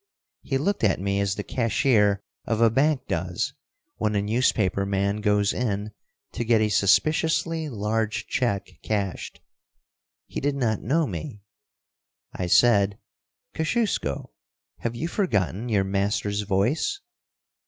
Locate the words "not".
10.55-10.81